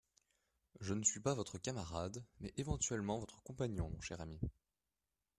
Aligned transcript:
Je 0.79 0.95
ne 0.95 1.03
suis 1.03 1.19
pas 1.19 1.35
votre 1.35 1.59
camarade 1.59 2.25
mais, 2.39 2.51
éventuellement, 2.57 3.19
votre 3.19 3.43
compagnon, 3.43 4.01
cher 4.01 4.19
ami. 4.19 4.39